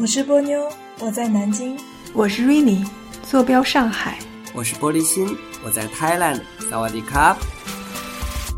[0.00, 1.76] 我是波妞，我在南京；
[2.14, 2.88] 我是 Rainy，
[3.24, 4.12] 坐标上海；
[4.54, 6.40] 我是玻璃心，我在 Thailand。
[6.70, 7.36] 萨瓦迪卡！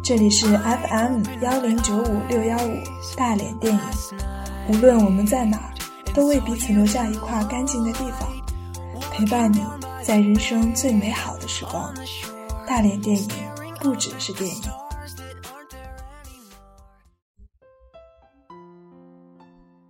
[0.04, 2.76] 这里是 FM 幺零九五六幺五
[3.16, 3.80] 大连电影。
[4.68, 5.72] 无论我们在哪，
[6.14, 8.28] 都为彼此留下一块干净的地方，
[9.10, 9.64] 陪伴你
[10.02, 11.90] 在人生最美好的时光。
[12.66, 13.28] 大连电影
[13.80, 14.62] 不只是电影。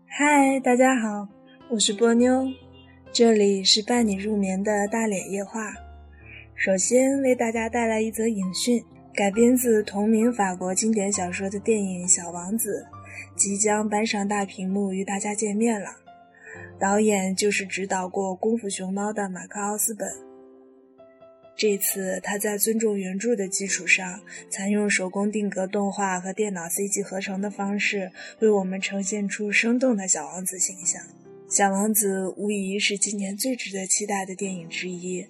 [0.06, 1.26] 嗨，大家好，
[1.72, 2.48] 我是波妞，
[3.12, 5.72] 这里是伴你入眠的大脸夜话。
[6.56, 8.84] 首先为大家带来一则影讯，
[9.14, 12.84] 改编自同名法国经典小说的电影《小王子》
[13.38, 15.90] 即将搬上大屏幕与大家见面了。
[16.76, 20.10] 导演就是指导过《功夫熊猫》的马克·奥斯本。
[21.56, 31.00] 这次他在尊重原著的基础上，采用手工定格动画和电脑 CG 合成的方式，为我们呈现出生动的小王子形象。
[31.50, 35.26] 《小王子》无疑是今年最值得期待的电影之一。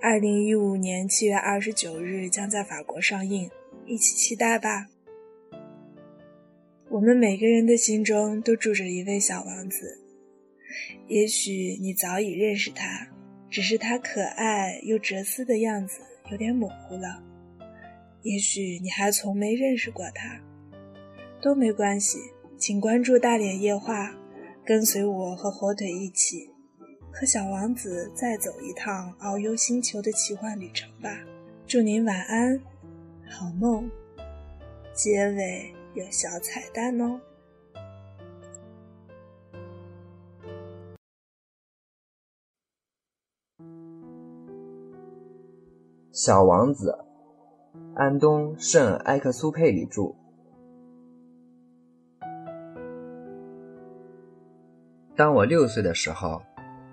[0.00, 3.50] 二零一五年七月二十九日将在法国上映，
[3.84, 4.86] 一起期待吧。
[6.88, 10.00] 我们每个人的心中都住着一位小王子，
[11.08, 13.06] 也许你早已认识他，
[13.50, 16.00] 只是他可爱又哲思的样子
[16.30, 17.22] 有点模糊了；
[18.22, 20.40] 也许你还从没认识过他，
[21.42, 22.16] 都没关系，
[22.56, 24.16] 请关注大脸夜话，
[24.66, 26.50] 跟随我和火腿一起。
[27.12, 31.10] 和小王子再走一趟遨游星球的奇幻旅程吧！
[31.66, 32.60] 祝您晚安，
[33.30, 33.88] 好梦。
[34.92, 37.20] 结尾有小彩蛋哦。
[46.10, 46.98] 小王子，
[47.94, 50.16] 安东·圣埃克苏佩里著。
[55.16, 56.42] 当我六岁的时候。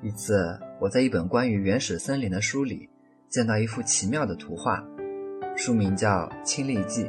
[0.03, 2.89] 一次，我在一本关于原始森林的书里
[3.29, 4.83] 见到一幅奇妙的图画，
[5.55, 7.03] 书名叫《亲历记》。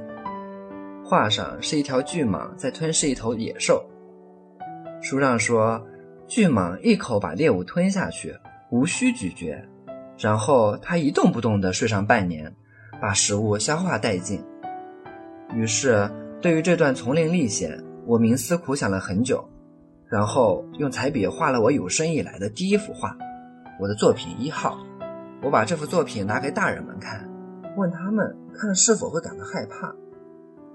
[1.02, 3.82] 画上是一条巨蟒在吞噬一头野兽。
[5.00, 5.82] 书上说，
[6.26, 8.36] 巨蟒一口把猎物吞下去，
[8.70, 9.58] 无需咀嚼，
[10.18, 12.54] 然后它一动不动地睡上半年，
[13.00, 14.44] 把食物消化殆尽。
[15.54, 16.10] 于是，
[16.42, 19.42] 对于这段丛林历险，我冥思苦想了很久。
[20.12, 23.16] 然后用彩笔画了我有生以来的第一幅画，
[23.80, 24.76] 我的作品一号。
[25.42, 27.26] 我把这幅作品拿给大人们看，
[27.78, 29.90] 问他们看是否会感到害怕。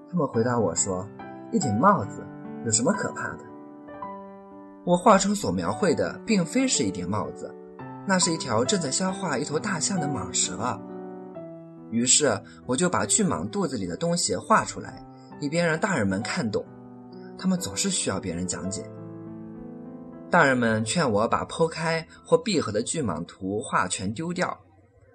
[0.09, 1.07] 他们回答我说
[1.53, 2.25] ：“一顶帽子
[2.65, 3.45] 有什么可怕的？”
[4.83, 7.53] 我画中所描绘的并非是一顶帽子，
[8.07, 10.81] 那是一条正在消化一头大象的蟒蛇。
[11.91, 15.05] 于是我就把巨蟒肚子里的东西画出来，
[15.39, 16.65] 以便让大人们看懂。
[17.37, 18.83] 他们总是需要别人讲解。
[20.29, 24.57] 大人们劝我把剖开或闭合的巨蟒图画全丢掉，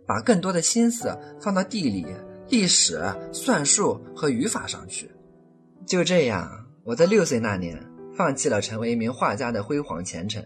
[0.06, 2.06] 把更多的心思放到地理、
[2.48, 5.10] 历史、算术和语法上去。
[5.86, 6.50] 就这样，
[6.84, 7.78] 我在六岁那年
[8.16, 10.42] 放弃了成为一名画家的辉煌前程。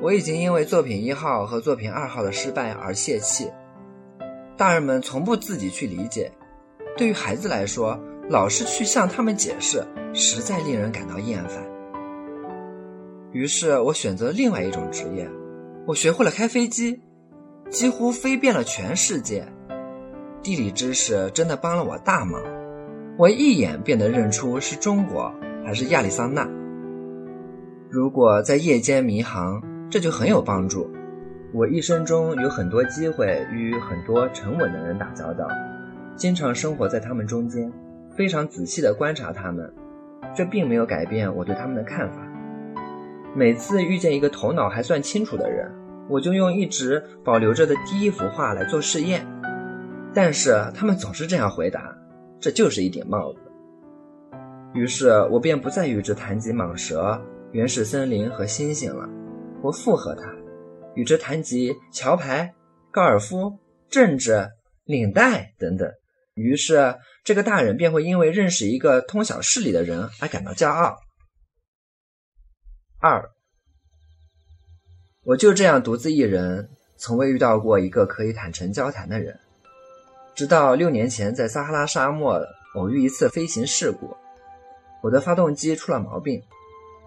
[0.00, 3.48] 我已经因为作品一号和作品二号的失败而泄气。
[4.56, 6.32] 大人们从不自己去理解，
[6.96, 7.96] 对于孩子来说，
[8.28, 11.71] 老师去向他们解释，实在令人感到厌烦。
[13.32, 15.28] 于是我选择另外一种职业，
[15.86, 17.00] 我学会了开飞机，
[17.70, 19.46] 几乎飞遍了全世界。
[20.42, 22.42] 地理知识真的帮了我大忙，
[23.16, 25.32] 我一眼便能认出是中国
[25.64, 26.46] 还是亚利桑那。
[27.88, 30.90] 如果在夜间迷航，这就很有帮助。
[31.54, 35.46] 我一生中有很多机会与很多沉稳的人打交道，
[36.16, 37.72] 经常生活在他们中间，
[38.16, 39.72] 非常仔细地观察他们，
[40.34, 42.26] 这并没有改变我对他们的看法。
[43.34, 45.66] 每次遇见一个头脑还算清楚的人，
[46.10, 49.26] 我就用一直保留着的第一幅画来做试验，
[50.12, 51.96] 但是他们总是这样回答
[52.38, 53.38] ：“这就是一顶帽子。”
[54.74, 57.18] 于是我便不再与之谈及蟒蛇、
[57.52, 59.08] 原始森林和星星了，
[59.62, 60.30] 我附和他，
[60.94, 62.52] 与之谈及桥牌、
[62.90, 63.58] 高尔夫、
[63.88, 64.46] 政治、
[64.84, 65.90] 领带等等。
[66.34, 66.94] 于是
[67.24, 70.96] 这个大人便会因为认识一个通晓事理的人而感到骄傲。
[73.04, 73.32] 二，
[75.24, 79.36] 我就这样独自一人，从未遇到过一个可以坦诚交谈的人。
[80.36, 82.40] 直到六年前在撒哈拉沙漠
[82.76, 84.16] 偶遇一次飞行事故，
[85.02, 86.40] 我的发动机出了毛病。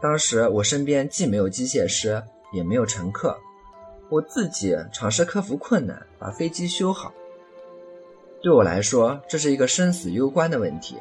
[0.01, 2.21] 当时我身边既没有机械师，
[2.51, 3.39] 也没有乘客，
[4.09, 7.13] 我自己尝试克服困难把飞机修好。
[8.41, 10.97] 对我来说，这是一个生死攸关的问题，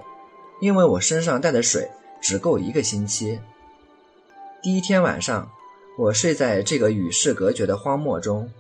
[0.61, 1.91] 因为我身上带的水
[2.23, 3.41] 只够一个星期。
[4.65, 5.47] 第一天晚上，
[5.99, 8.51] 我睡在这个与世隔绝的荒漠中，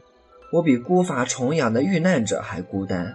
[0.52, 3.10] 我比孤筏重洋的遇难者还孤单。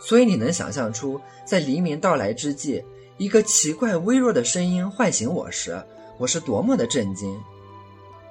[0.00, 2.82] 所以你能想象出，在黎明到来之际，
[3.18, 5.78] 一个奇怪微弱的声音唤醒我时，
[6.16, 7.38] 我是多么的震惊。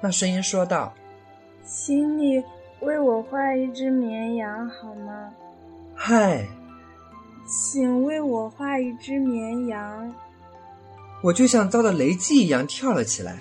[0.00, 0.92] 那声音说道
[1.64, 2.42] ：“请你
[2.80, 5.30] 为我画一只绵羊好吗
[5.94, 6.44] ？”“嗨。
[7.46, 10.12] ”“请为我画一只绵羊。”
[11.22, 13.38] 我就像遭到雷击一样跳了起来。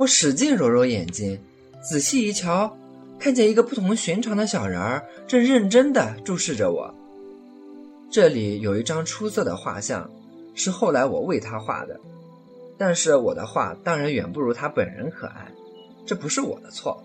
[0.00, 1.38] 我使劲揉揉眼睛，
[1.82, 2.74] 仔细一瞧，
[3.18, 6.94] 看见一个不同寻常的小人儿正认真地注视着我。
[8.10, 10.10] 这里有一张出色的画像，
[10.54, 12.00] 是后来我为他画的。
[12.78, 15.52] 但是我的画当然远不如他本人可爱，
[16.06, 17.04] 这不是我的错。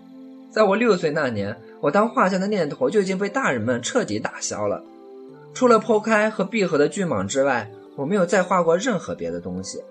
[0.50, 4.82] 在我六岁那年，我当画像的念头就已经被大人们彻底打消了。
[5.52, 9.82] 除了剖开和闭合的巨蟒之外，我没有再画过任何别的东西。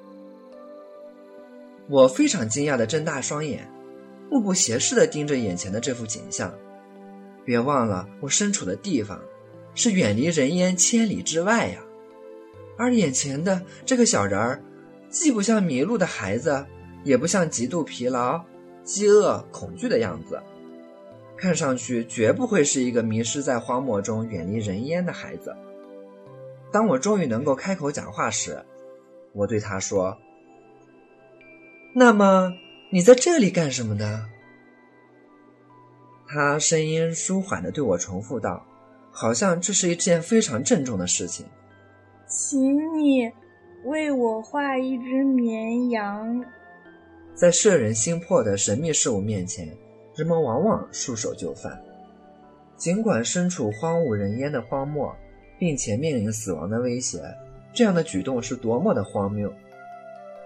[1.87, 3.69] 我非常惊讶地睁大双眼，
[4.31, 6.51] 目不斜视地盯着眼前的这幅景象。
[7.43, 9.21] 别忘了，我身处的地方
[9.75, 11.79] 是远离人烟千里之外呀。
[12.75, 14.61] 而眼前的这个小人儿，
[15.09, 16.65] 既不像迷路的孩子，
[17.03, 18.43] 也不像极度疲劳、
[18.83, 20.41] 饥饿、恐惧的样子，
[21.37, 25.55] 看上去绝不会是一个迷失在荒漠中、远离人烟的孩子。
[26.71, 28.59] 当我终于能够开口讲话时，
[29.33, 30.17] 我对他说。
[31.97, 32.53] 那么
[32.89, 34.25] 你在这里干什么呢？
[36.27, 38.61] 他声音舒缓的对我重复道，
[39.11, 41.45] 好像这是一件非常郑重的事情。
[42.27, 43.31] 请你
[43.85, 46.43] 为我画一只绵羊。
[47.33, 49.65] 在摄人心魄的神秘事物面前，
[50.17, 51.81] 人们往往束手就范。
[52.75, 55.15] 尽管身处荒无人烟的荒漠，
[55.57, 57.21] 并且面临死亡的威胁，
[57.73, 59.49] 这样的举动是多么的荒谬！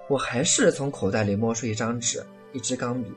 [0.09, 2.21] 我还是从口袋里摸出一张纸、
[2.51, 3.09] 一支钢笔，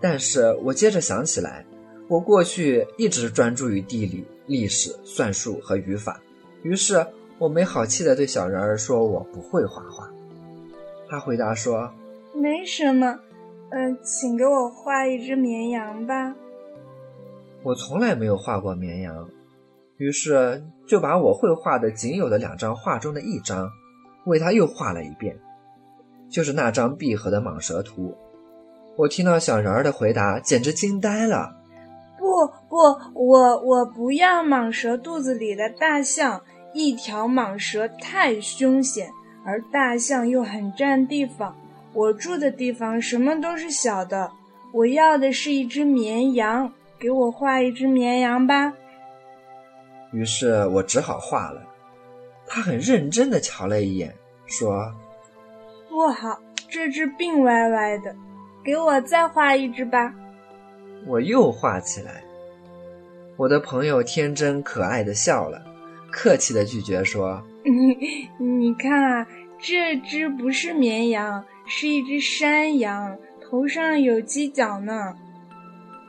[0.00, 1.64] 但是我接着想起来，
[2.06, 6.20] 我过去一直专注于地理、历史、算术和语法，
[6.62, 7.04] 于是
[7.38, 10.08] 我没好气地对小人儿说：“我不会画画。”
[11.08, 11.90] 他回答说
[12.36, 13.18] ：“没什么，
[13.70, 16.34] 嗯，请给我画一只绵羊吧。”
[17.64, 19.28] 我从来没有画过绵羊，
[19.96, 23.70] 于是就把我会画的仅有的两张画中的一张，
[24.26, 25.34] 为他又画了一遍。
[26.32, 28.16] 就是那张闭合的蟒蛇图，
[28.96, 31.54] 我听到小人儿的回答，简直惊呆了。
[32.18, 32.76] 不不，
[33.14, 36.40] 我我不要蟒蛇肚子里的大象，
[36.72, 39.10] 一条蟒蛇太凶险，
[39.44, 41.54] 而大象又很占地方。
[41.92, 44.30] 我住的地方什么都是小的，
[44.72, 48.72] 我要的是一只绵羊，给我画一只绵羊吧。
[50.12, 51.62] 于是我只好画了。
[52.46, 54.14] 他很认真地瞧了一眼，
[54.46, 54.90] 说。
[55.92, 56.40] 不好，
[56.70, 58.16] 这只病歪歪的，
[58.64, 60.14] 给我再画一只吧。
[61.06, 62.24] 我又画起来。
[63.36, 65.62] 我的朋友天真可爱的笑了，
[66.10, 67.42] 客气的拒绝说：
[68.40, 69.26] “你看啊，
[69.60, 75.14] 这只不是绵羊，是一只山羊，头上有犄角呢。”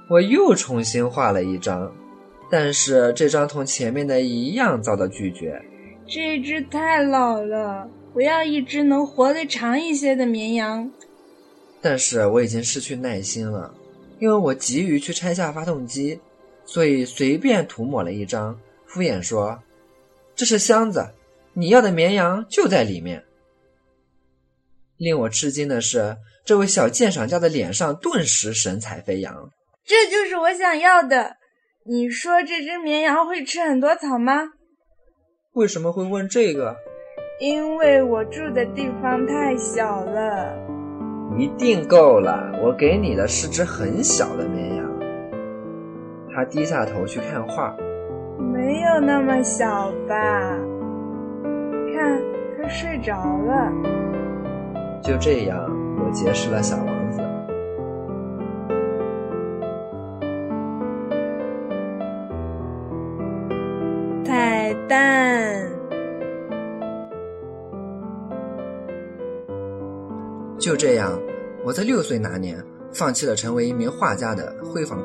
[0.10, 1.92] 我又重新画了一张，
[2.50, 5.62] 但是这张同前面的一样遭到拒绝。
[6.08, 7.90] 这只太老了。
[8.14, 10.92] 我要一只能活得长一些的绵羊，
[11.82, 13.74] 但是我已经失去耐心了，
[14.20, 16.20] 因为我急于去拆下发动机，
[16.64, 19.60] 所以随便涂抹了一张，敷衍说
[20.36, 21.10] ：“这是箱子，
[21.54, 23.24] 你要的绵羊就在里面。”
[24.98, 26.16] 令我吃惊的是，
[26.46, 29.52] 这位小鉴赏家的脸上顿时神采飞扬。
[29.84, 31.38] 这就是我想要的。
[31.86, 34.52] 你说这只绵羊会吃很多草吗？
[35.54, 36.78] 为什么会问这个？
[37.44, 40.48] 因为我住的地方太小了，
[41.38, 42.50] 一定够了。
[42.64, 44.86] 我给你的是只很小的绵羊。
[46.34, 47.76] 他低下头去看画，
[48.38, 50.16] 没有那么小吧？
[51.94, 52.18] 看，
[52.58, 53.70] 他睡着了。
[55.02, 55.70] 就这样，
[56.00, 57.20] 我结识了小王子。
[64.24, 65.33] 彩蛋。
[70.60, 71.20] 就这样，
[71.66, 74.98] 我在六岁那年放弃了成为一名画家的辉煌。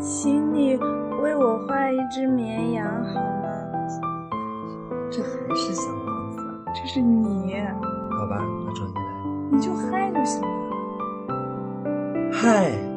[0.00, 0.76] 请你
[1.22, 3.48] 为我画一只绵羊好吗？
[5.10, 6.38] 这还是小王子？
[6.74, 7.54] 这是你？
[8.10, 9.02] 好吧，那重新来。
[9.52, 10.48] 你就嗨就行了。
[12.32, 12.89] 嗨。